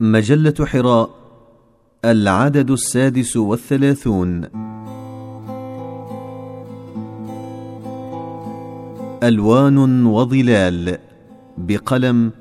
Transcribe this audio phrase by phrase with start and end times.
[0.00, 1.10] مجلة حراء
[2.04, 4.44] العدد السادس والثلاثون.
[9.22, 10.98] ألوان وظلال
[11.58, 12.32] بقلم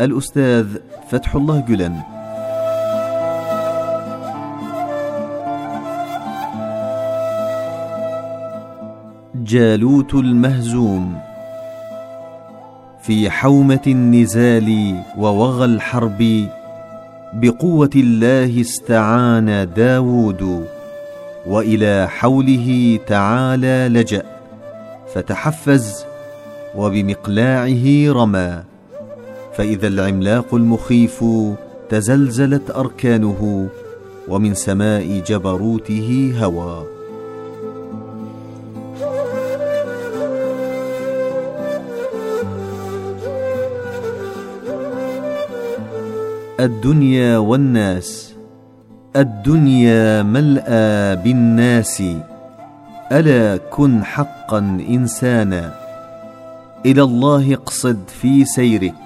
[0.00, 0.76] الأستاذ
[1.10, 1.96] فتح الله جلن.
[9.34, 11.18] جالوت المهزوم
[13.02, 16.48] في حومة النزال ووغى الحرب.
[17.34, 20.66] بقوة الله استعان داود
[21.46, 24.22] وإلى حوله تعالى لجأ
[25.14, 26.04] فتحفز
[26.76, 28.62] وبمقلاعه رمى.
[29.56, 31.24] فإذا العملاق المخيف
[31.88, 33.68] تزلزلت أركانه
[34.28, 36.99] ومن سماء جبروته هوى.
[46.64, 48.34] الدنيا والناس
[49.16, 52.02] الدنيا ملأى بالناس
[53.12, 54.58] ألا كن حقا
[54.88, 55.74] إنسانا
[56.86, 59.04] إلى الله اقصد في سيرك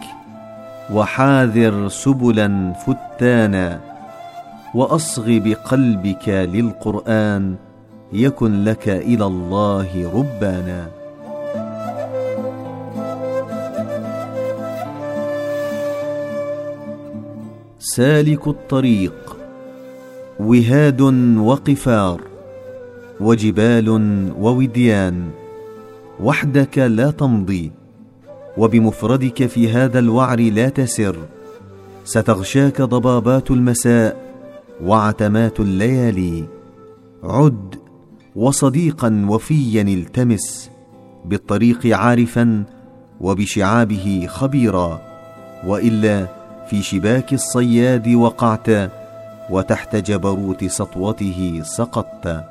[0.93, 3.81] وحاذر سبلا فتانا
[4.75, 7.55] وأصغ بقلبك للقرآن
[8.13, 11.04] يكن لك إلى الله ربانا.
[17.95, 19.37] سالك الطريق
[20.41, 21.01] وهاد
[21.39, 22.21] وقفار
[23.21, 23.89] وجبال
[24.39, 25.31] ووديان
[26.21, 27.73] وحدك لا تمضي
[28.59, 31.17] وبمفردك في هذا الوعر لا تسر
[32.05, 34.17] ستغشاك ضبابات المساء
[34.85, 36.45] وعتمات الليالي.
[37.25, 37.75] عد
[38.37, 40.71] وصديقا وفيا التمس
[41.25, 42.65] بالطريق عارفا
[43.21, 45.01] وبشعابه خبيرا
[45.67, 48.91] وإلا في شباك الصياد وقعت
[49.51, 52.45] وتحت جبروت سطوته سقطت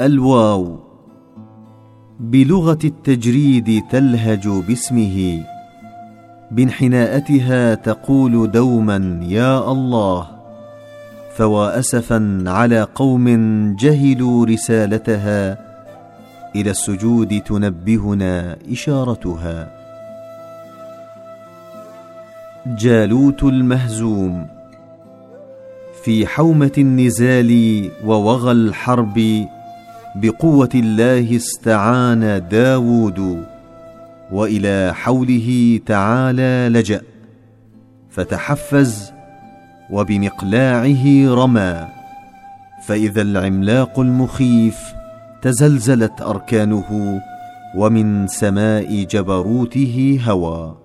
[0.00, 0.78] الواو
[2.20, 5.44] بلغة التجريد تلهج باسمه
[6.50, 10.26] بانحناءتها تقول دوما يا الله!
[11.36, 13.26] فوا اسفا على قوم
[13.76, 15.71] جهلوا رسالتها
[16.56, 19.82] إلى السجود تنبهنا إشارتها.
[22.66, 24.46] جالوت المهزوم
[26.04, 29.46] في حومة النزال ووغى الحرب
[30.16, 33.44] بقوة الله استعان داود
[34.32, 37.02] وإلى حوله تعالى لجأ
[38.10, 39.12] فتحفز
[39.90, 41.88] وبمقلاعه رمى
[42.86, 44.78] فإذا العملاق المخيف
[45.42, 47.20] تزلزلت أركانه
[47.76, 50.81] ومن سماء جبروته هوى.